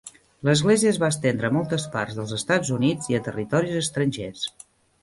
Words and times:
L'església 0.47 0.93
es 0.93 0.97
va 1.03 1.09
estendre 1.15 1.49
a 1.51 1.55
moltes 1.59 1.85
parts 1.97 2.17
dels 2.21 2.35
Estats 2.41 2.75
Units 2.79 3.13
i 3.15 3.21
a 3.21 3.25
territoris 3.31 3.79
estrangers. 3.85 4.53